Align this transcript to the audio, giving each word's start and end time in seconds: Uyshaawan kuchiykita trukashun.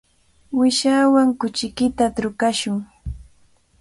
Uyshaawan 0.59 1.29
kuchiykita 1.39 2.05
trukashun. 2.15 2.77